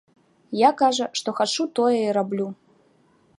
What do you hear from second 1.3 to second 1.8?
хачу,